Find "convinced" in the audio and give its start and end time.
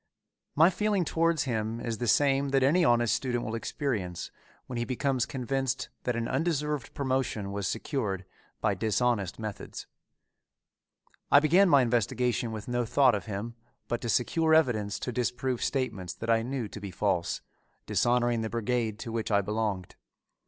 5.27-5.89